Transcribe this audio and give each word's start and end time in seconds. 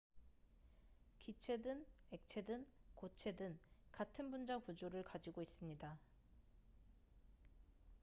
기체든 1.19 1.85
액체든 2.11 2.65
고체든 2.95 3.59
같은 3.91 4.31
분자 4.31 4.57
구조를 4.57 5.03
가지고 5.03 5.43
있습니다 5.43 5.99